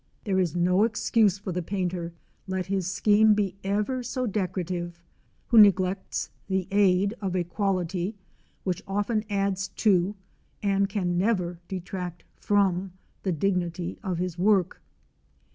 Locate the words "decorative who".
4.25-5.59